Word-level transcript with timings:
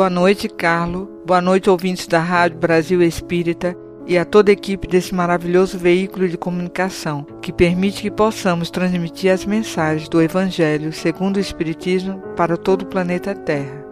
Boa 0.00 0.08
noite, 0.08 0.48
Carlo. 0.48 1.10
Boa 1.26 1.42
noite, 1.42 1.68
ouvintes 1.68 2.06
da 2.06 2.20
Rádio 2.20 2.56
Brasil 2.56 3.02
Espírita 3.02 3.76
e 4.06 4.16
a 4.16 4.24
toda 4.24 4.50
a 4.50 4.54
equipe 4.54 4.88
desse 4.88 5.14
maravilhoso 5.14 5.76
veículo 5.76 6.26
de 6.26 6.38
comunicação 6.38 7.26
que 7.42 7.52
permite 7.52 8.00
que 8.00 8.10
possamos 8.10 8.70
transmitir 8.70 9.30
as 9.30 9.44
mensagens 9.44 10.08
do 10.08 10.22
Evangelho 10.22 10.90
segundo 10.90 11.36
o 11.36 11.40
Espiritismo 11.40 12.18
para 12.34 12.56
todo 12.56 12.80
o 12.80 12.86
planeta 12.86 13.34
Terra. 13.34 13.84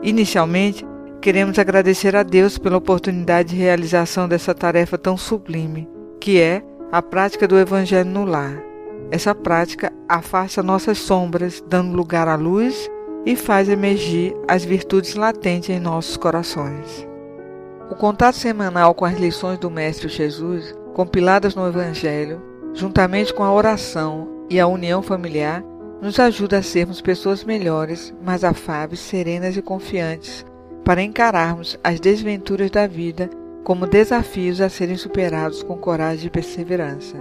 Inicialmente, 0.00 0.86
queremos 1.20 1.58
agradecer 1.58 2.14
a 2.14 2.22
Deus 2.22 2.56
pela 2.56 2.76
oportunidade 2.76 3.48
de 3.48 3.56
realização 3.56 4.28
dessa 4.28 4.54
tarefa 4.54 4.96
tão 4.96 5.16
sublime, 5.16 5.88
que 6.20 6.40
é 6.40 6.62
a 6.92 7.02
prática 7.02 7.48
do 7.48 7.58
Evangelho 7.58 8.08
no 8.08 8.24
lar. 8.24 8.62
Essa 9.10 9.34
prática 9.34 9.92
afasta 10.08 10.62
nossas 10.62 10.98
sombras, 10.98 11.60
dando 11.68 11.96
lugar 11.96 12.28
à 12.28 12.36
luz 12.36 12.88
e 13.28 13.36
faz 13.36 13.68
emergir 13.68 14.34
as 14.48 14.64
virtudes 14.64 15.14
latentes 15.14 15.68
em 15.68 15.78
nossos 15.78 16.16
corações. 16.16 17.06
O 17.90 17.94
contato 17.94 18.36
semanal 18.36 18.94
com 18.94 19.04
as 19.04 19.18
lições 19.18 19.58
do 19.58 19.70
Mestre 19.70 20.08
Jesus, 20.08 20.74
compiladas 20.94 21.54
no 21.54 21.68
Evangelho, 21.68 22.40
juntamente 22.72 23.34
com 23.34 23.44
a 23.44 23.52
oração 23.52 24.46
e 24.48 24.58
a 24.58 24.66
união 24.66 25.02
familiar, 25.02 25.62
nos 26.00 26.18
ajuda 26.18 26.56
a 26.56 26.62
sermos 26.62 27.02
pessoas 27.02 27.44
melhores, 27.44 28.14
mais 28.24 28.44
afáveis, 28.44 29.00
serenas 29.00 29.58
e 29.58 29.60
confiantes, 29.60 30.46
para 30.82 31.02
encararmos 31.02 31.78
as 31.84 32.00
desventuras 32.00 32.70
da 32.70 32.86
vida 32.86 33.28
como 33.62 33.86
desafios 33.86 34.58
a 34.58 34.70
serem 34.70 34.96
superados 34.96 35.62
com 35.62 35.76
coragem 35.76 36.28
e 36.28 36.30
perseverança. 36.30 37.18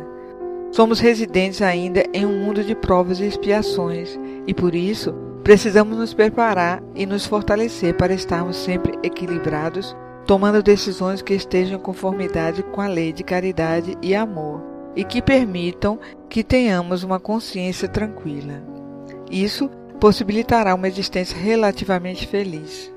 Somos 0.71 1.01
residentes 1.01 1.61
ainda 1.61 2.05
em 2.13 2.25
um 2.25 2.45
mundo 2.45 2.63
de 2.63 2.75
provas 2.75 3.19
e 3.19 3.25
expiações, 3.25 4.17
e 4.47 4.53
por 4.53 4.73
isso 4.73 5.13
Precisamos 5.47 5.97
nos 5.97 6.13
preparar 6.13 6.83
e 6.93 7.05
nos 7.05 7.25
fortalecer 7.25 7.95
para 7.95 8.13
estarmos 8.13 8.57
sempre 8.57 8.99
equilibrados, 9.01 9.95
tomando 10.25 10.61
decisões 10.61 11.21
que 11.21 11.33
estejam 11.33 11.79
em 11.79 11.81
conformidade 11.81 12.61
com 12.63 12.81
a 12.81 12.87
lei 12.87 13.13
de 13.13 13.23
caridade 13.23 13.97
e 14.01 14.13
amor 14.13 14.61
e 14.93 15.05
que 15.05 15.21
permitam 15.21 15.97
que 16.27 16.43
tenhamos 16.43 17.01
uma 17.01 17.17
consciência 17.17 17.87
tranquila. 17.87 18.61
Isso 19.31 19.69
possibilitará 20.01 20.75
uma 20.75 20.89
existência 20.89 21.37
relativamente 21.37 22.27
feliz. 22.27 22.93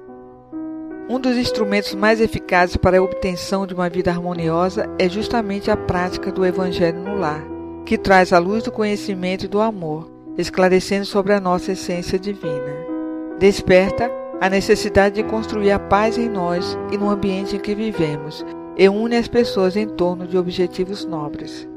Um 1.09 1.21
dos 1.21 1.37
instrumentos 1.37 1.95
mais 1.95 2.21
eficazes 2.21 2.77
para 2.77 2.99
a 2.99 3.03
obtenção 3.03 3.65
de 3.65 3.75
uma 3.75 3.89
vida 3.89 4.11
harmoniosa 4.11 4.91
é 4.99 5.09
justamente 5.09 5.71
a 5.71 5.77
prática 5.77 6.33
do 6.33 6.45
Evangelho 6.45 6.99
no 6.99 7.17
lar, 7.17 7.45
que 7.87 7.97
traz 7.97 8.33
a 8.33 8.41
luz 8.41 8.65
do 8.65 8.73
conhecimento 8.73 9.45
e 9.45 9.49
do 9.49 9.61
amor 9.61 10.19
esclarecendo 10.41 11.05
sobre 11.05 11.33
a 11.33 11.41
nossa 11.41 11.73
essência 11.73 12.19
divina. 12.19 12.75
Desperta 13.39 14.11
a 14.41 14.49
necessidade 14.49 15.17
de 15.17 15.23
construir 15.23 15.71
a 15.71 15.79
paz 15.79 16.17
em 16.17 16.29
nós 16.29 16.79
e 16.91 16.97
no 16.97 17.11
ambiente 17.11 17.57
em 17.57 17.61
que 17.61 17.75
vivemos 17.75 18.45
e 18.77 18.89
une 18.89 19.17
as 19.17 19.29
pessoas 19.29 19.77
em 19.77 19.87
torno 19.87 20.27
de 20.27 20.39
objetivos 20.39 21.05
nobres. 21.05 21.69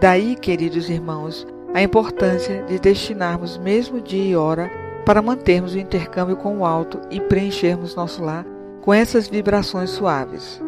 Daí, 0.00 0.36
queridos 0.36 0.90
irmãos, 0.90 1.46
a 1.72 1.82
importância 1.82 2.62
de 2.64 2.78
destinarmos 2.78 3.56
mesmo 3.56 4.00
dia 4.00 4.24
e 4.24 4.36
hora 4.36 4.70
para 5.06 5.22
mantermos 5.22 5.74
o 5.74 5.78
intercâmbio 5.78 6.36
com 6.36 6.58
o 6.58 6.66
alto 6.66 7.00
e 7.10 7.20
preenchermos 7.20 7.94
nosso 7.94 8.22
lar 8.22 8.44
com 8.82 8.92
essas 8.92 9.26
vibrações 9.26 9.90
suaves. 9.90 10.60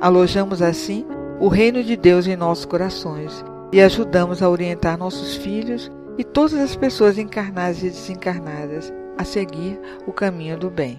Alojamos 0.00 0.60
assim 0.60 1.06
o 1.40 1.48
reino 1.48 1.82
de 1.82 1.96
Deus 1.96 2.26
em 2.26 2.36
nossos 2.36 2.66
corações 2.66 3.44
e 3.72 3.80
ajudamos 3.80 4.42
a 4.42 4.48
orientar 4.48 4.98
nossos 4.98 5.36
filhos 5.36 5.90
e 6.18 6.24
todas 6.24 6.54
as 6.54 6.76
pessoas 6.76 7.18
encarnadas 7.18 7.82
e 7.82 7.90
desencarnadas 7.90 8.92
a 9.18 9.24
seguir 9.24 9.78
o 10.06 10.12
caminho 10.12 10.58
do 10.58 10.70
bem. 10.70 10.98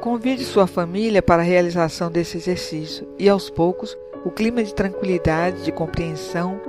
Convide 0.00 0.44
sua 0.44 0.66
família 0.66 1.22
para 1.22 1.42
a 1.42 1.44
realização 1.44 2.10
desse 2.10 2.38
exercício 2.38 3.06
e, 3.18 3.28
aos 3.28 3.50
poucos, 3.50 3.96
o 4.24 4.30
clima 4.30 4.62
de 4.62 4.74
tranquilidade, 4.74 5.62
de 5.62 5.72
compreensão, 5.72 6.60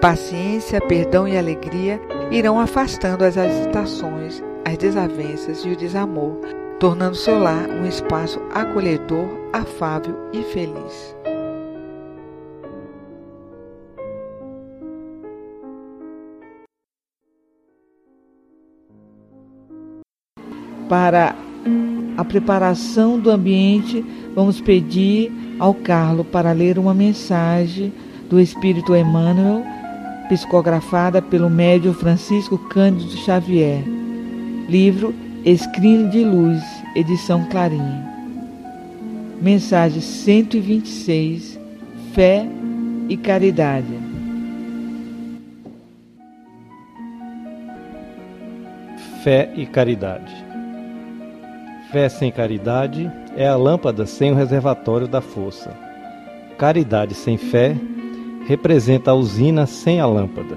paciência, 0.00 0.80
perdão 0.80 1.28
e 1.28 1.36
alegria 1.36 2.00
irão 2.30 2.58
afastando 2.58 3.24
as 3.24 3.36
agitações, 3.36 4.42
as 4.64 4.76
desavenças 4.76 5.64
e 5.64 5.70
o 5.70 5.76
desamor, 5.76 6.36
tornando 6.78 7.14
seu 7.14 7.38
lar 7.38 7.68
um 7.68 7.86
espaço 7.86 8.40
acolhedor, 8.52 9.28
afável 9.52 10.16
e 10.32 10.42
feliz. 10.44 11.19
Para 20.90 21.36
a 22.16 22.24
preparação 22.24 23.16
do 23.16 23.30
ambiente, 23.30 24.04
vamos 24.34 24.60
pedir 24.60 25.30
ao 25.56 25.72
Carlo 25.72 26.24
para 26.24 26.50
ler 26.50 26.80
uma 26.80 26.92
mensagem 26.92 27.92
do 28.28 28.40
Espírito 28.40 28.96
Emmanuel, 28.96 29.64
psicografada 30.28 31.22
pelo 31.22 31.48
médium 31.48 31.94
Francisco 31.94 32.58
Cândido 32.58 33.12
Xavier. 33.18 33.84
Livro 34.68 35.14
Escrínio 35.44 36.10
de 36.10 36.24
Luz, 36.24 36.60
edição 36.96 37.44
Clarim. 37.44 38.02
Mensagem 39.40 40.00
126: 40.00 41.56
Fé 42.12 42.44
e 43.08 43.16
Caridade. 43.16 43.96
Fé 49.22 49.52
e 49.54 49.66
Caridade. 49.66 50.49
Fé 51.90 52.08
sem 52.08 52.30
caridade 52.30 53.10
é 53.36 53.48
a 53.48 53.56
lâmpada 53.56 54.06
sem 54.06 54.30
o 54.30 54.34
reservatório 54.36 55.08
da 55.08 55.20
força. 55.20 55.76
Caridade 56.56 57.14
sem 57.14 57.36
fé 57.36 57.76
representa 58.46 59.10
a 59.10 59.14
usina 59.14 59.66
sem 59.66 59.98
a 59.98 60.06
lâmpada. 60.06 60.56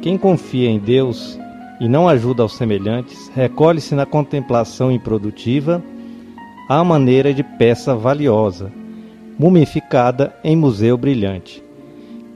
Quem 0.00 0.16
confia 0.16 0.70
em 0.70 0.78
Deus 0.78 1.36
e 1.80 1.88
não 1.88 2.08
ajuda 2.08 2.44
aos 2.44 2.56
semelhantes 2.56 3.28
recolhe-se 3.34 3.92
na 3.96 4.06
contemplação 4.06 4.92
improdutiva 4.92 5.82
à 6.68 6.84
maneira 6.84 7.34
de 7.34 7.42
peça 7.42 7.96
valiosa, 7.96 8.70
mumificada 9.36 10.32
em 10.44 10.54
museu 10.54 10.96
brilhante. 10.96 11.60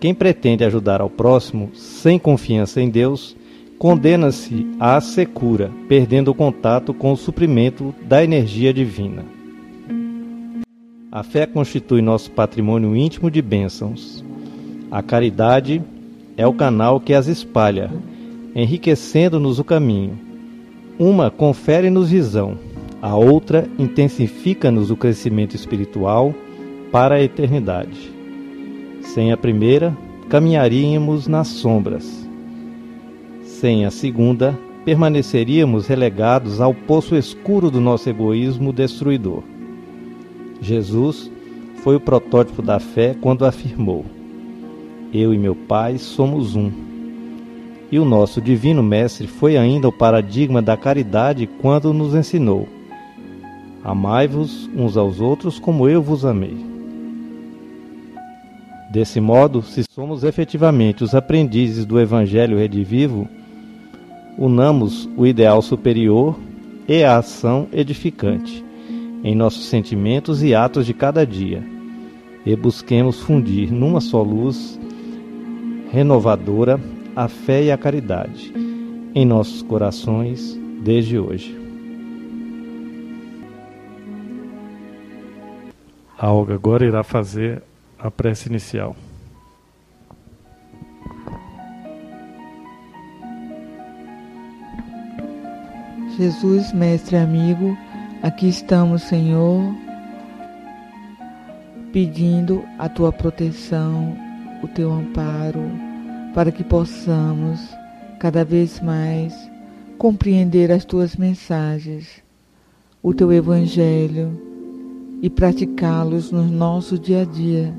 Quem 0.01 0.13
pretende 0.13 0.65
ajudar 0.65 1.01
ao 1.01 1.09
próximo 1.09 1.71
sem 1.75 2.19
confiança 2.19 2.81
em 2.81 2.91
Deus 2.91 3.37
condena-se 3.79 4.67
à 4.79 5.01
secura, 5.01 5.71
perdendo 5.89 6.31
o 6.31 6.35
contato 6.35 6.95
com 6.95 7.13
o 7.13 7.17
suprimento 7.17 7.95
da 8.03 8.23
energia 8.23 8.73
divina. 8.73 9.25
A 11.11 11.23
fé 11.23 11.47
constitui 11.47 12.03
nosso 12.03 12.31
patrimônio 12.31 12.97
íntimo 12.97 13.31
de 13.31 13.41
bênçãos. 13.41 14.25
A 14.91 15.03
caridade 15.03 15.83
é 16.37 16.47
o 16.47 16.53
canal 16.53 17.01
que 17.01 17.15
as 17.15 17.27
espalha, 17.27 17.91
enriquecendo-nos 18.55 19.59
o 19.59 19.65
caminho. 19.65 20.19
Uma 20.99 21.31
confere-nos 21.31 22.11
visão, 22.11 22.57
a 23.03 23.17
outra 23.17 23.69
intensifica-nos 23.79 24.91
o 24.91 24.97
crescimento 24.97 25.55
espiritual 25.55 26.35
para 26.91 27.17
a 27.17 27.23
eternidade. 27.23 28.13
Sem 29.03 29.33
a 29.33 29.37
primeira, 29.37 29.97
caminharíamos 30.29 31.29
nas 31.29 31.49
sombras 31.49 32.24
sem 33.65 33.87
a 33.87 33.91
segunda, 33.91 34.55
permaneceríamos 34.85 35.87
relegados 35.87 36.61
ao 36.61 36.75
poço 36.75 37.17
escuro 37.17 37.71
do 37.71 37.81
nosso 37.81 38.11
egoísmo 38.11 38.75
destruidor. 38.75 39.43
Jesus 40.61 41.31
foi 41.77 41.97
o 41.97 42.01
protótipo 42.01 42.61
da 42.61 42.79
fé 42.79 43.17
quando 43.19 43.47
afirmou: 43.47 44.05
Eu 45.15 45.33
e 45.33 45.39
meu 45.39 45.55
Pai 45.55 45.97
somos 45.97 46.55
um. 46.55 46.71
E 47.91 47.99
o 47.99 48.05
nosso 48.05 48.39
Divino 48.39 48.83
Mestre 48.83 49.27
foi 49.27 49.57
ainda 49.57 49.89
o 49.89 49.93
paradigma 49.93 50.61
da 50.61 50.77
caridade 50.77 51.47
quando 51.47 51.95
nos 51.95 52.15
ensinou: 52.15 52.69
Amai-vos 53.83 54.69
uns 54.77 54.95
aos 54.95 55.23
outros 55.23 55.59
como 55.59 55.89
eu 55.89 56.03
vos 56.03 56.27
amei. 56.27 56.55
Desse 58.93 59.23
modo, 59.23 59.63
se 59.63 59.85
somos 59.91 60.23
efetivamente 60.23 61.03
os 61.03 61.15
aprendizes 61.15 61.87
do 61.87 61.99
Evangelho 61.99 62.59
redivivo, 62.59 63.27
unamos 64.39 65.09
o 65.17 65.27
ideal 65.27 65.63
superior 65.63 66.37
e 66.89 67.03
a 67.03 67.19
ação 67.19 67.69
edificante 67.73 68.65
em 69.23 69.35
nossos 69.35 69.67
sentimentos 69.67 70.43
e 70.43 70.55
atos 70.55 70.85
de 70.85 70.93
cada 70.93 71.27
dia, 71.27 71.63
e 72.45 72.55
busquemos 72.55 73.21
fundir 73.21 73.73
numa 73.73 74.01
só 74.01 74.23
luz 74.23 74.79
renovadora 75.91 76.79
a 77.17 77.27
fé 77.27 77.65
e 77.65 77.73
a 77.73 77.79
caridade 77.79 78.53
em 79.15 79.25
nossos 79.25 79.63
corações 79.63 80.59
desde 80.83 81.19
hoje. 81.19 81.57
A 86.19 86.31
Olga 86.31 86.55
agora 86.55 86.85
irá 86.85 87.03
fazer 87.03 87.63
a 87.99 88.11
prece 88.11 88.49
inicial. 88.49 88.95
Jesus, 96.17 96.73
mestre 96.73 97.17
amigo, 97.17 97.77
aqui 98.23 98.49
estamos, 98.49 99.03
Senhor, 99.03 99.75
pedindo 101.93 102.65
a 102.79 102.89
tua 102.89 103.11
proteção, 103.11 104.17
o 104.63 104.69
teu 104.69 104.93
amparo, 104.93 105.63
para 106.33 106.53
que 106.53 106.63
possamos 106.63 107.61
cada 108.21 108.45
vez 108.45 108.81
mais 108.81 109.35
compreender 109.99 110.71
as 110.71 110.85
tuas 110.85 111.17
mensagens, 111.17 112.23
o 113.03 113.13
teu 113.13 113.33
evangelho 113.33 114.41
e 115.21 115.29
praticá-los 115.29 116.31
no 116.31 116.45
nosso 116.45 116.97
dia 116.97 117.23
a 117.23 117.25
dia, 117.25 117.75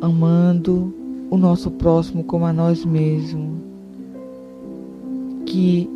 amando 0.00 0.94
o 1.30 1.36
nosso 1.36 1.70
próximo 1.70 2.24
como 2.24 2.46
a 2.46 2.52
nós 2.54 2.86
mesmos. 2.86 3.60
Que 5.44 5.91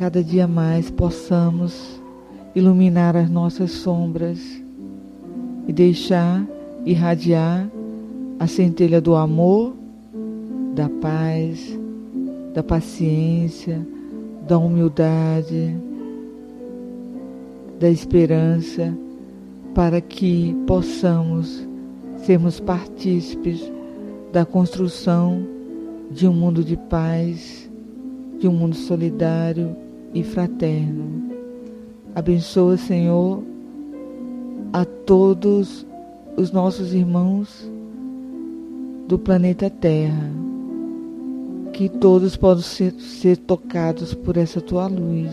cada 0.00 0.24
dia 0.24 0.48
mais 0.48 0.90
possamos 0.90 2.00
iluminar 2.54 3.14
as 3.14 3.28
nossas 3.28 3.70
sombras 3.70 4.40
e 5.68 5.74
deixar 5.74 6.42
irradiar 6.86 7.68
a 8.38 8.46
centelha 8.46 8.98
do 8.98 9.14
amor, 9.14 9.74
da 10.74 10.88
paz, 10.88 11.78
da 12.54 12.62
paciência, 12.62 13.86
da 14.48 14.56
humildade, 14.56 15.76
da 17.78 17.90
esperança, 17.90 18.96
para 19.74 20.00
que 20.00 20.56
possamos 20.66 21.68
sermos 22.24 22.58
partícipes 22.58 23.70
da 24.32 24.46
construção 24.46 25.46
de 26.10 26.26
um 26.26 26.32
mundo 26.32 26.64
de 26.64 26.78
paz, 26.78 27.70
de 28.38 28.48
um 28.48 28.52
mundo 28.52 28.74
solidário 28.74 29.76
e 30.12 30.22
fraterno. 30.22 31.30
Abençoa, 32.14 32.76
Senhor, 32.76 33.42
a 34.72 34.84
todos 34.84 35.86
os 36.36 36.50
nossos 36.50 36.92
irmãos 36.92 37.70
do 39.06 39.18
planeta 39.18 39.68
Terra, 39.68 40.30
que 41.72 41.88
todos 41.88 42.36
possam 42.36 42.62
ser, 42.62 42.92
ser 42.94 43.36
tocados 43.36 44.14
por 44.14 44.36
essa 44.36 44.60
tua 44.60 44.86
luz 44.86 45.30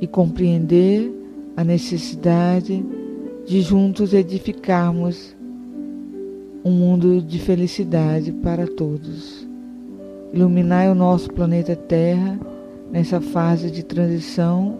e 0.00 0.06
compreender 0.06 1.12
a 1.56 1.64
necessidade 1.64 2.84
de 3.46 3.60
juntos 3.62 4.12
edificarmos 4.12 5.36
um 6.64 6.70
mundo 6.70 7.22
de 7.22 7.38
felicidade 7.38 8.32
para 8.32 8.66
todos. 8.66 9.46
Iluminai 10.32 10.90
o 10.90 10.94
nosso 10.94 11.32
planeta 11.32 11.74
Terra 11.74 12.38
nessa 12.90 13.20
fase 13.20 13.70
de 13.70 13.82
transição, 13.82 14.78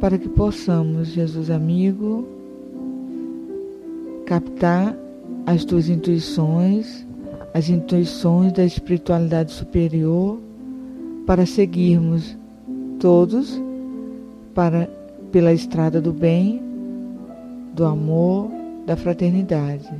para 0.00 0.18
que 0.18 0.28
possamos, 0.28 1.08
Jesus 1.08 1.50
amigo, 1.50 2.26
captar 4.26 4.96
as 5.46 5.64
tuas 5.64 5.88
intuições, 5.88 7.06
as 7.52 7.68
intuições 7.68 8.52
da 8.52 8.64
espiritualidade 8.64 9.52
superior, 9.52 10.38
para 11.26 11.46
seguirmos 11.46 12.36
todos 12.98 13.60
para 14.54 14.88
pela 15.30 15.52
estrada 15.52 16.00
do 16.00 16.12
bem, 16.12 16.62
do 17.74 17.84
amor, 17.84 18.50
da 18.86 18.96
fraternidade. 18.96 19.90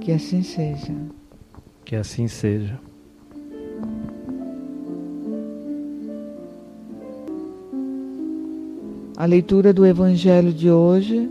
Que 0.00 0.12
assim 0.12 0.42
seja. 0.42 0.94
Que 1.84 1.96
assim 1.96 2.28
seja. 2.28 2.78
A 9.18 9.26
leitura 9.26 9.72
do 9.72 9.84
Evangelho 9.84 10.52
de 10.52 10.70
hoje 10.70 11.28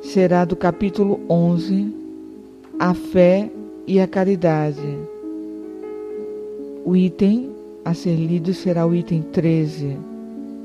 será 0.00 0.42
do 0.42 0.56
capítulo 0.56 1.20
11, 1.28 1.94
A 2.78 2.94
Fé 2.94 3.50
e 3.86 4.00
a 4.00 4.06
Caridade. 4.06 4.80
O 6.82 6.96
item 6.96 7.50
a 7.84 7.92
ser 7.92 8.16
lido 8.16 8.54
será 8.54 8.86
o 8.86 8.94
item 8.94 9.20
13 9.20 9.98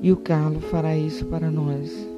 e 0.01 0.13
o 0.13 0.15
Carlos 0.15 0.63
fará 0.71 0.95
isso 0.95 1.25
para 1.25 1.51
nós. 1.51 2.10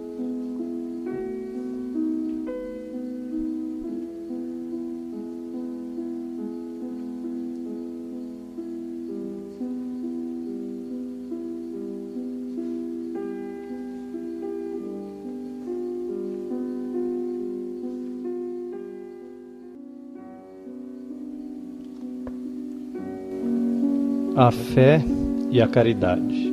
A 24.44 24.52
fé 24.52 25.02
e 25.50 25.62
a 25.62 25.68
caridade. 25.70 26.52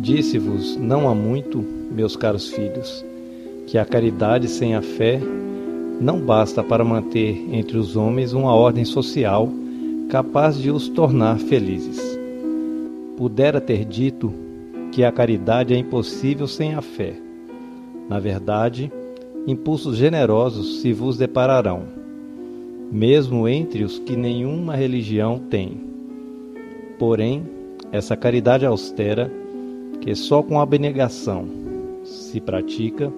Disse-vos 0.00 0.76
não 0.76 1.08
há 1.08 1.14
muito, 1.14 1.64
meus 1.92 2.16
caros 2.16 2.48
filhos, 2.48 3.04
que 3.68 3.78
a 3.78 3.84
caridade 3.84 4.48
sem 4.48 4.74
a 4.74 4.82
fé 4.82 5.20
não 6.00 6.18
basta 6.18 6.60
para 6.60 6.84
manter 6.84 7.40
entre 7.52 7.78
os 7.78 7.94
homens 7.94 8.32
uma 8.32 8.52
ordem 8.52 8.84
social 8.84 9.48
capaz 10.10 10.58
de 10.58 10.72
os 10.72 10.88
tornar 10.88 11.38
felizes. 11.38 12.18
Pudera 13.16 13.60
ter 13.60 13.84
dito 13.84 14.34
que 14.90 15.04
a 15.04 15.12
caridade 15.12 15.72
é 15.72 15.78
impossível 15.78 16.48
sem 16.48 16.74
a 16.74 16.82
fé. 16.82 17.14
Na 18.08 18.18
verdade, 18.18 18.90
impulsos 19.46 19.96
generosos 19.96 20.80
se 20.80 20.92
vos 20.92 21.16
depararão 21.16 21.95
mesmo 22.90 23.48
entre 23.48 23.84
os 23.84 23.98
que 23.98 24.16
nenhuma 24.16 24.74
religião 24.74 25.38
tem. 25.38 25.80
Porém, 26.98 27.44
essa 27.92 28.16
caridade 28.16 28.64
austera, 28.64 29.30
que 30.00 30.14
só 30.14 30.42
com 30.42 30.60
abnegação 30.60 31.46
se 32.04 32.40
pratica, 32.40 33.12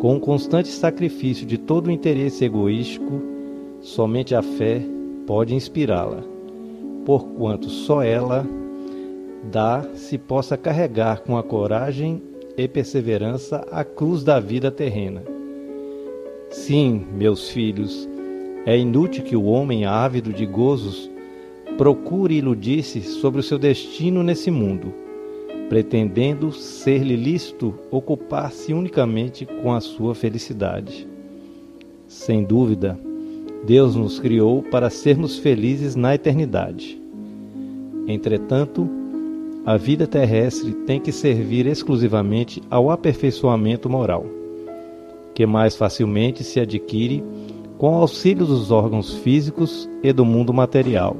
com 0.00 0.16
o 0.16 0.20
constante 0.20 0.68
sacrifício 0.68 1.46
de 1.46 1.58
todo 1.58 1.88
o 1.88 1.90
interesse 1.90 2.44
egoístico, 2.44 3.22
somente 3.80 4.34
a 4.34 4.42
fé 4.42 4.82
pode 5.26 5.54
inspirá-la, 5.54 6.22
porquanto 7.04 7.68
só 7.68 8.02
ela 8.02 8.46
dá 9.50 9.82
se 9.94 10.16
possa 10.18 10.56
carregar 10.56 11.20
com 11.20 11.36
a 11.36 11.42
coragem 11.42 12.22
e 12.56 12.68
perseverança 12.68 13.66
a 13.70 13.84
cruz 13.84 14.22
da 14.22 14.38
vida 14.40 14.70
terrena. 14.70 15.22
Sim, 16.50 17.04
meus 17.12 17.48
filhos, 17.50 18.08
é 18.66 18.78
inútil 18.78 19.24
que 19.24 19.36
o 19.36 19.44
homem 19.44 19.84
ávido 19.84 20.32
de 20.32 20.46
gozos 20.46 21.10
procure 21.76 22.36
iludir-se 22.36 23.02
sobre 23.02 23.40
o 23.40 23.42
seu 23.42 23.58
destino 23.58 24.22
nesse 24.22 24.50
mundo, 24.50 24.92
pretendendo 25.68 26.52
ser-lhe 26.52 27.16
lícito 27.16 27.74
ocupar-se 27.90 28.72
unicamente 28.72 29.44
com 29.44 29.72
a 29.72 29.80
sua 29.80 30.14
felicidade. 30.14 31.06
Sem 32.06 32.44
dúvida, 32.44 32.98
Deus 33.66 33.96
nos 33.96 34.20
criou 34.20 34.62
para 34.62 34.90
sermos 34.90 35.38
felizes 35.38 35.96
na 35.96 36.14
eternidade. 36.14 37.00
Entretanto, 38.06 38.88
a 39.64 39.76
vida 39.78 40.06
terrestre 40.06 40.72
tem 40.86 41.00
que 41.00 41.10
servir 41.10 41.66
exclusivamente 41.66 42.62
ao 42.70 42.90
aperfeiçoamento 42.90 43.88
moral, 43.88 44.26
que 45.34 45.46
mais 45.46 45.74
facilmente 45.74 46.44
se 46.44 46.60
adquire 46.60 47.24
com 47.84 47.96
auxílio 47.96 48.46
dos 48.46 48.70
órgãos 48.70 49.12
físicos 49.12 49.86
e 50.02 50.10
do 50.10 50.24
mundo 50.24 50.54
material, 50.54 51.14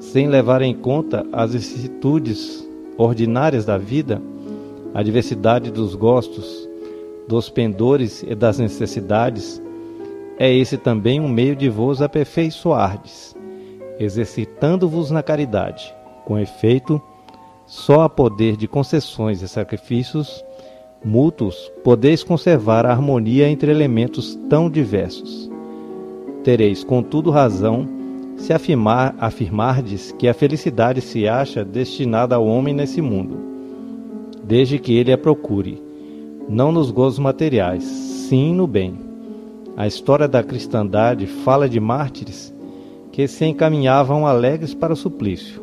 sem 0.00 0.26
levar 0.26 0.62
em 0.62 0.74
conta 0.74 1.22
as 1.30 1.52
vicissitudes 1.52 2.66
ordinárias 2.96 3.66
da 3.66 3.76
vida, 3.76 4.22
a 4.94 5.02
diversidade 5.02 5.70
dos 5.70 5.94
gostos, 5.94 6.66
dos 7.28 7.50
pendores 7.50 8.24
e 8.26 8.34
das 8.34 8.58
necessidades, 8.58 9.60
é 10.38 10.50
esse 10.50 10.78
também 10.78 11.20
um 11.20 11.28
meio 11.28 11.54
de 11.54 11.68
vos 11.68 12.00
aperfeiçoardes, 12.00 13.36
exercitando-vos 14.00 15.10
na 15.10 15.22
caridade. 15.22 15.94
Com 16.24 16.38
efeito, 16.38 17.02
só 17.66 18.00
a 18.00 18.08
poder 18.08 18.56
de 18.56 18.66
concessões 18.66 19.42
e 19.42 19.46
sacrifícios 19.46 20.42
mútuos 21.04 21.70
podeis 21.82 22.24
conservar 22.24 22.86
a 22.86 22.90
harmonia 22.90 23.48
entre 23.48 23.70
elementos 23.70 24.38
tão 24.48 24.70
diversos. 24.70 25.50
Tereis, 26.42 26.82
contudo, 26.82 27.30
razão 27.30 27.86
se 28.36 28.52
afirmar, 28.52 29.14
afirmardes 29.18 30.12
que 30.12 30.28
a 30.28 30.34
felicidade 30.34 31.00
se 31.00 31.28
acha 31.28 31.64
destinada 31.64 32.34
ao 32.34 32.46
homem 32.46 32.74
nesse 32.74 33.00
mundo, 33.00 33.38
desde 34.42 34.78
que 34.78 34.94
ele 34.94 35.12
a 35.12 35.18
procure, 35.18 35.80
não 36.48 36.72
nos 36.72 36.90
gozos 36.90 37.18
materiais, 37.18 37.84
sim 37.84 38.54
no 38.54 38.66
bem. 38.66 38.94
A 39.76 39.86
história 39.86 40.28
da 40.28 40.42
cristandade 40.42 41.26
fala 41.26 41.68
de 41.68 41.80
mártires 41.80 42.54
que 43.12 43.26
se 43.28 43.44
encaminhavam 43.44 44.26
alegres 44.26 44.74
para 44.74 44.92
o 44.92 44.96
suplício. 44.96 45.62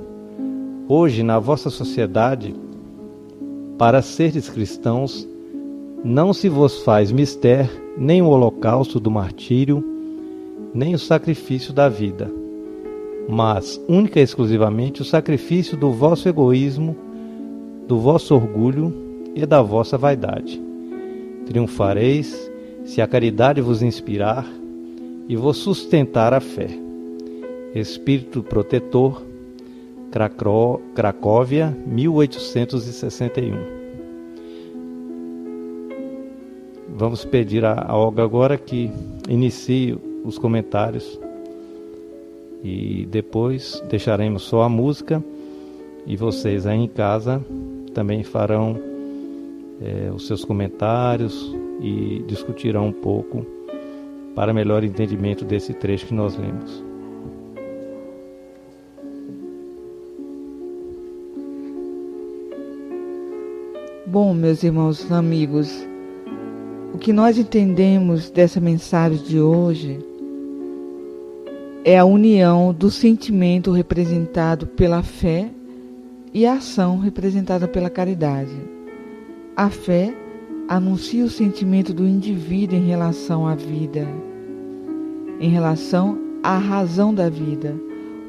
Hoje, 0.88 1.24
na 1.24 1.40
vossa 1.40 1.70
sociedade, 1.70 2.56
para 3.78 4.02
seres 4.02 4.50
cristãos, 4.50 5.28
não 6.04 6.34
se 6.34 6.50
vos 6.50 6.82
faz 6.82 7.12
mister 7.12 7.70
nem 7.98 8.22
o 8.22 8.28
holocausto 8.28 9.00
do 9.00 9.12
martírio, 9.12 9.84
nem 10.74 10.96
o 10.96 11.00
sacrifício 11.00 11.72
da 11.72 11.88
vida, 11.88 12.32
mas 13.30 13.80
única 13.88 14.20
e 14.20 14.24
exclusivamente 14.24 15.02
o 15.02 15.06
sacrifício 15.06 15.78
do 15.78 15.92
vosso 15.92 16.28
egoísmo, 16.28 16.96
do 17.88 18.00
vosso 18.00 18.34
orgulho 18.34 18.94
e 19.36 19.46
da 19.46 19.62
vossa 19.62 19.98
vaidade. 19.98 20.60
Triunfareis 21.46 22.50
se 22.84 23.02
a 23.02 23.08
caridade 23.08 23.62
vos 23.62 23.84
inspirar 23.84 24.48
e 25.30 25.36
vos 25.36 25.58
sustentar 25.58 26.34
a 26.34 26.40
fé. 26.40 26.70
Espírito 27.76 28.42
Protetor, 28.42 29.22
Cracóvia, 30.96 31.78
1861 31.86 33.81
Vamos 37.02 37.26
pedir 37.26 37.66
a 37.66 37.98
Olga 37.98 38.24
agora 38.24 38.60
que 38.60 38.92
inicie 39.28 39.98
os 40.24 40.38
comentários 40.38 41.20
e 42.64 43.08
depois 43.10 43.84
deixaremos 43.90 44.44
só 44.44 44.62
a 44.62 44.70
música 44.70 45.24
e 46.06 46.16
vocês 46.16 46.68
aí 46.68 46.78
em 46.78 46.88
casa 46.88 47.44
também 47.96 48.24
farão 48.24 48.80
é, 49.82 50.12
os 50.12 50.28
seus 50.28 50.46
comentários 50.46 51.52
e 51.82 52.24
discutirão 52.28 52.90
um 52.90 52.94
pouco 52.94 53.48
para 54.36 54.54
melhor 54.54 54.84
entendimento 54.84 55.44
desse 55.44 55.74
trecho 55.74 56.06
que 56.06 56.14
nós 56.14 56.38
lemos. 56.38 56.84
Bom, 64.06 64.36
meus 64.36 64.62
irmãos 64.62 65.12
amigos, 65.12 65.90
o 66.94 66.98
que 66.98 67.14
nós 67.14 67.38
entendemos 67.38 68.30
dessa 68.30 68.60
mensagem 68.60 69.24
de 69.24 69.40
hoje 69.40 70.00
é 71.86 71.98
a 71.98 72.06
união 72.06 72.74
do 72.74 72.92
sentimento 72.92 73.72
representado 73.72 74.68
pela 74.68 75.02
fé 75.02 75.50
e 76.34 76.46
a 76.46 76.56
ação 76.56 77.00
representada 77.00 77.68
pela 77.68 77.90
caridade. 77.90 78.56
A 79.56 79.70
fé 79.70 80.14
anuncia 80.68 81.24
o 81.24 81.30
sentimento 81.30 81.94
do 81.94 82.06
indivíduo 82.06 82.78
em 82.78 82.88
relação 82.88 83.48
à 83.48 83.56
vida, 83.56 84.08
em 85.40 85.50
relação 85.50 86.20
à 86.44 86.58
razão 86.58 87.14
da 87.14 87.30
vida, 87.30 87.76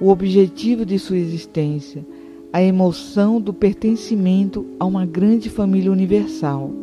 o 0.00 0.09
objetivo 0.09 0.87
de 0.87 0.99
sua 0.99 1.19
existência, 1.19 2.07
a 2.52 2.62
emoção 2.62 3.40
do 3.40 3.52
pertencimento 3.52 4.66
a 4.78 4.85
uma 4.85 5.04
grande 5.04 5.50
família 5.50 5.90
universal 5.90 6.82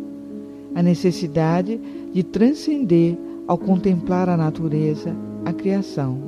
a 0.75 0.83
necessidade 0.83 1.79
de 2.13 2.23
transcender 2.23 3.17
ao 3.47 3.57
contemplar 3.57 4.29
a 4.29 4.37
natureza, 4.37 5.15
a 5.45 5.53
criação. 5.53 6.19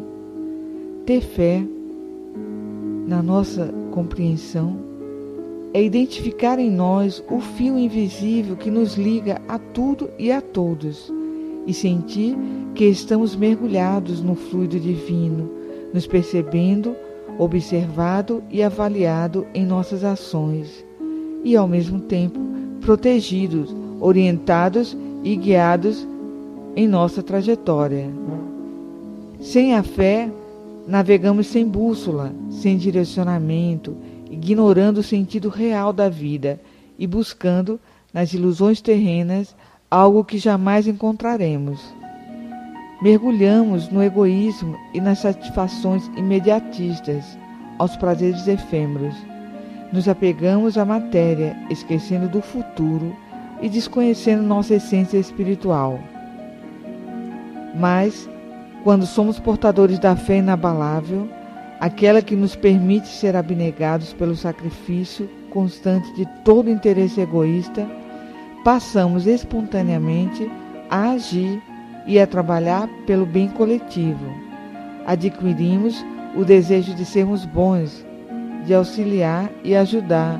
Ter 1.06 1.22
fé, 1.22 1.64
na 3.08 3.22
nossa 3.22 3.74
compreensão, 3.92 4.78
é 5.74 5.84
identificar 5.84 6.60
em 6.60 6.70
nós 6.70 7.24
o 7.30 7.40
fio 7.40 7.78
invisível 7.78 8.56
que 8.56 8.70
nos 8.70 8.96
liga 8.96 9.42
a 9.48 9.58
tudo 9.58 10.10
e 10.20 10.32
a 10.32 10.42
todos 10.42 11.12
e 11.66 11.74
sentir 11.74 12.36
que 12.74 12.86
estamos 12.86 13.36
mergulhados 13.36 14.22
no 14.22 14.36
fluido 14.36 14.80
divino, 14.80 15.50
nos 15.94 16.08
percebendo, 16.08 16.96
observado 17.38 18.44
e 18.50 18.62
avaliado 18.62 19.46
em 19.54 19.66
nossas 19.66 20.04
ações 20.04 20.86
e, 21.44 21.56
ao 21.56 21.68
mesmo 21.68 22.00
tempo, 22.02 22.40
protegidos 22.82 23.76
orientados 24.02 24.98
e 25.24 25.36
guiados 25.36 26.06
em 26.76 26.88
nossa 26.88 27.22
trajetória. 27.22 28.10
Sem 29.40 29.76
a 29.76 29.84
fé, 29.84 30.30
navegamos 30.88 31.48
sem 31.48 31.68
bússola, 31.68 32.34
sem 32.50 32.78
direcionamento, 32.78 33.96
ignorando 34.30 34.98
o 34.98 35.04
sentido 35.04 35.50
real 35.50 35.94
da 35.94 36.10
vida 36.10 36.60
e 36.98 37.06
buscando, 37.06 37.80
nas 38.14 38.34
ilusões 38.34 38.82
terrenas, 38.82 39.56
algo 39.90 40.26
que 40.26 40.38
jamais 40.38 40.88
encontraremos. 40.88 41.80
Mergulhamos 43.02 43.90
no 43.90 44.04
egoísmo 44.04 44.76
e 44.94 45.00
nas 45.00 45.20
satisfações 45.20 46.06
imediatistas, 46.18 47.24
aos 47.80 47.96
prazeres 47.96 48.48
efêmeros. 48.48 49.16
Nos 49.94 50.08
apegamos 50.08 50.78
à 50.78 50.86
matéria, 50.86 51.58
esquecendo 51.70 52.28
do 52.28 52.42
futuro 52.42 53.16
e 53.62 53.70
desconhecendo 53.70 54.42
nossa 54.42 54.76
essência 54.76 55.18
espiritual. 55.18 56.00
Mas, 57.76 58.30
quando 58.84 59.06
somos 59.06 59.40
portadores 59.40 60.00
da 60.00 60.16
fé 60.16 60.38
inabalável, 60.38 61.28
aquela 61.80 62.22
que 62.22 62.36
nos 62.36 62.56
permite 62.56 63.08
ser 63.08 63.36
abnegados 63.36 64.14
pelo 64.14 64.36
sacrifício 64.36 65.30
constante 65.50 66.12
de 66.14 66.26
todo 66.44 66.70
interesse 66.70 67.22
egoísta, 67.22 67.88
passamos 68.64 69.28
espontaneamente 69.28 70.50
a 70.90 71.12
agir 71.12 71.62
e 72.06 72.20
a 72.20 72.28
trabalhar 72.28 72.88
pelo 73.06 73.26
bem 73.26 73.48
coletivo. 73.48 74.26
Adquirimos 75.06 76.06
o 76.36 76.44
desejo 76.44 76.94
de 76.94 77.06
sermos 77.06 77.46
bons, 77.46 78.06
de 78.66 78.74
auxiliar 78.74 79.50
e 79.64 79.76
ajudar 79.76 80.40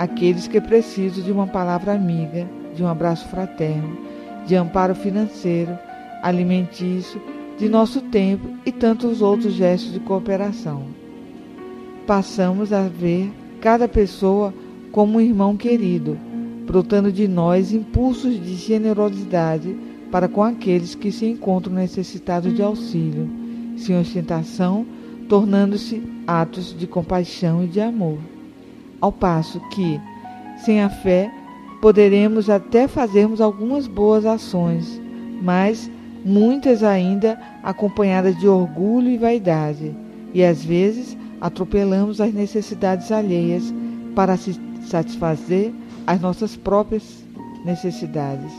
aqueles 0.00 0.48
que 0.48 0.58
precisam 0.62 1.22
de 1.22 1.30
uma 1.30 1.46
palavra 1.46 1.92
amiga, 1.92 2.48
de 2.74 2.82
um 2.82 2.88
abraço 2.88 3.28
fraterno, 3.28 3.98
de 4.46 4.56
amparo 4.56 4.94
financeiro, 4.94 5.78
alimentício, 6.22 7.20
de 7.58 7.68
nosso 7.68 8.00
tempo 8.00 8.48
e 8.64 8.72
tantos 8.72 9.20
outros 9.20 9.52
gestos 9.52 9.92
de 9.92 10.00
cooperação. 10.00 10.84
Passamos 12.06 12.72
a 12.72 12.88
ver 12.88 13.30
cada 13.60 13.86
pessoa 13.86 14.54
como 14.90 15.18
um 15.18 15.20
irmão 15.20 15.54
querido, 15.54 16.16
brotando 16.66 17.12
de 17.12 17.28
nós 17.28 17.70
impulsos 17.70 18.42
de 18.42 18.54
generosidade 18.54 19.76
para 20.10 20.28
com 20.28 20.42
aqueles 20.42 20.94
que 20.94 21.12
se 21.12 21.26
encontram 21.26 21.74
necessitados 21.74 22.54
de 22.54 22.62
auxílio, 22.62 23.28
sem 23.76 23.98
ostentação, 23.98 24.86
tornando-se 25.28 26.02
atos 26.26 26.74
de 26.74 26.86
compaixão 26.86 27.62
e 27.62 27.66
de 27.66 27.82
amor 27.82 28.18
ao 29.00 29.10
passo 29.10 29.60
que, 29.70 30.00
sem 30.64 30.82
a 30.82 30.88
fé, 30.88 31.30
poderemos 31.80 32.50
até 32.50 32.86
fazermos 32.86 33.40
algumas 33.40 33.86
boas 33.86 34.26
ações, 34.26 35.00
mas 35.40 35.90
muitas 36.24 36.82
ainda 36.82 37.40
acompanhadas 37.62 38.36
de 38.38 38.46
orgulho 38.46 39.08
e 39.08 39.16
vaidade, 39.16 39.94
e 40.34 40.44
às 40.44 40.62
vezes 40.62 41.16
atropelamos 41.40 42.20
as 42.20 42.32
necessidades 42.34 43.10
alheias 43.10 43.72
para 44.14 44.36
satisfazer 44.82 45.72
as 46.06 46.20
nossas 46.20 46.56
próprias 46.56 47.24
necessidades. 47.64 48.52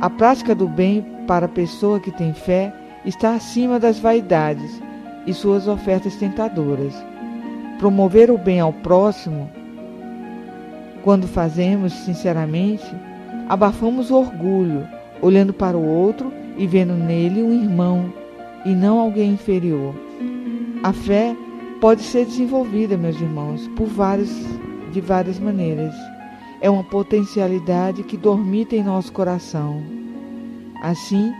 A 0.00 0.10
prática 0.10 0.54
do 0.54 0.68
bem 0.68 1.04
para 1.26 1.46
a 1.46 1.48
pessoa 1.48 2.00
que 2.00 2.10
tem 2.10 2.32
fé 2.34 2.74
está 3.04 3.34
acima 3.34 3.78
das 3.78 3.98
vaidades 3.98 4.80
e 5.26 5.32
suas 5.32 5.68
ofertas 5.68 6.16
tentadoras 6.16 6.94
promover 7.80 8.30
o 8.30 8.36
bem 8.36 8.60
ao 8.60 8.74
próximo, 8.74 9.50
quando 11.02 11.26
fazemos 11.26 11.94
sinceramente, 11.94 12.84
abafamos 13.48 14.10
o 14.10 14.16
orgulho, 14.16 14.86
olhando 15.22 15.54
para 15.54 15.78
o 15.78 15.84
outro 15.84 16.30
e 16.58 16.66
vendo 16.66 16.92
nele 16.92 17.42
um 17.42 17.54
irmão 17.54 18.12
e 18.66 18.74
não 18.74 19.00
alguém 19.00 19.32
inferior. 19.32 19.94
A 20.82 20.92
fé 20.92 21.34
pode 21.80 22.02
ser 22.02 22.26
desenvolvida, 22.26 22.98
meus 22.98 23.18
irmãos, 23.18 23.66
por 23.68 23.86
vários, 23.86 24.30
de 24.92 25.00
várias 25.00 25.38
maneiras. 25.38 25.94
é 26.60 26.68
uma 26.68 26.84
potencialidade 26.84 28.02
que 28.02 28.18
dormita 28.18 28.76
em 28.76 28.84
nosso 28.84 29.10
coração. 29.10 29.82
Assim, 30.82 31.32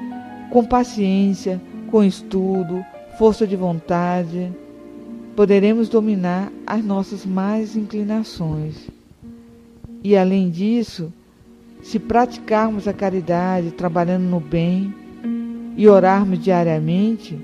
com 0.48 0.64
paciência, 0.64 1.60
com 1.90 2.02
estudo, 2.02 2.82
força 3.18 3.46
de 3.46 3.54
vontade, 3.54 4.50
poderemos 5.40 5.88
dominar 5.88 6.52
as 6.66 6.84
nossas 6.84 7.24
más 7.24 7.74
inclinações. 7.74 8.90
E 10.04 10.14
além 10.14 10.50
disso, 10.50 11.10
se 11.80 11.98
praticarmos 11.98 12.86
a 12.86 12.92
caridade, 12.92 13.70
trabalhando 13.70 14.24
no 14.24 14.38
bem 14.38 14.94
e 15.78 15.88
orarmos 15.88 16.40
diariamente, 16.40 17.38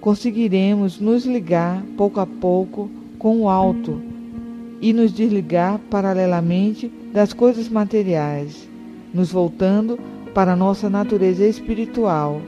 conseguiremos 0.00 0.98
nos 0.98 1.26
ligar 1.26 1.84
pouco 1.98 2.18
a 2.18 2.24
pouco 2.24 2.90
com 3.18 3.42
o 3.42 3.48
alto 3.50 4.00
e 4.80 4.94
nos 4.94 5.12
desligar 5.12 5.78
paralelamente 5.90 6.90
das 7.12 7.34
coisas 7.34 7.68
materiais, 7.68 8.66
nos 9.12 9.30
voltando 9.30 9.98
para 10.32 10.54
a 10.54 10.56
nossa 10.56 10.88
natureza 10.88 11.46
espiritual 11.46 12.40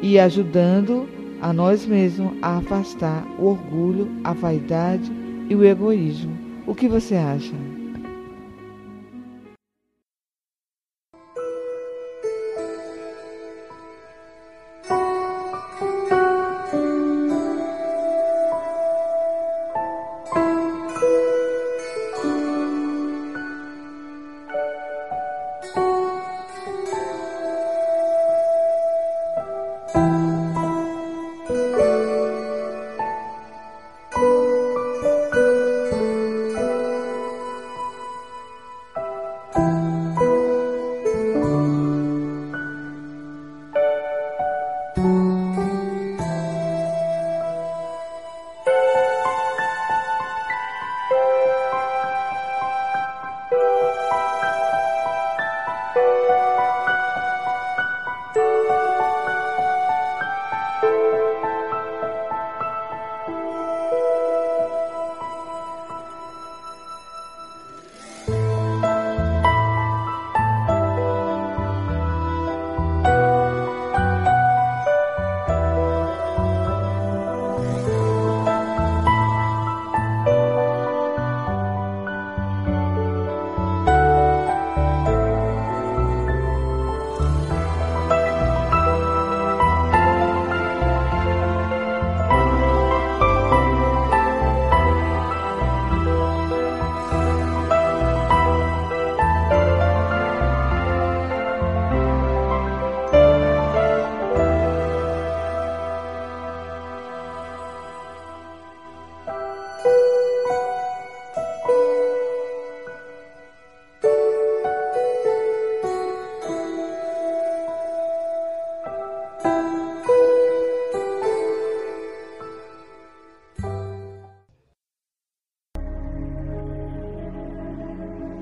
e 0.00 0.18
ajudando 0.18 1.06
a 1.40 1.52
nós 1.52 1.86
mesmos 1.86 2.32
a 2.42 2.58
afastar 2.58 3.26
o 3.38 3.46
orgulho, 3.46 4.10
a 4.24 4.32
vaidade 4.32 5.10
e 5.48 5.54
o 5.54 5.64
egoísmo. 5.64 6.36
O 6.66 6.74
que 6.74 6.88
você 6.88 7.14
acha? 7.14 7.77